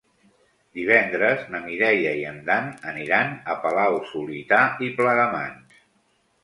Divendres 0.77 1.43
na 1.55 1.61
Mireia 1.65 2.13
i 2.21 2.25
en 2.31 2.39
Dan 2.49 2.73
aniran 2.93 3.37
a 3.55 3.59
Palau-solità 3.67 4.65
i 4.89 4.93
Plegamans. 4.99 5.85